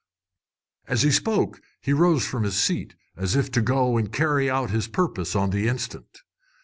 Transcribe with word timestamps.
As 0.87 1.03
he 1.03 1.11
spoke 1.11 1.61
he 1.79 1.93
rose 1.93 2.25
from 2.25 2.41
his 2.41 2.55
seat, 2.55 2.95
as 3.15 3.35
if 3.35 3.51
to 3.51 3.61
go 3.61 3.97
and 3.97 4.11
carry 4.11 4.49
out 4.49 4.71
his 4.71 4.87
purpose 4.87 5.35
on 5.35 5.51
the 5.51 5.67
instant. 5.67 6.23